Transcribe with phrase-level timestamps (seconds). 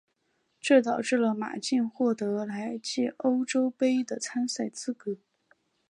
[0.59, 5.17] 这导致了马竞获得来季欧洲杯的参赛资格。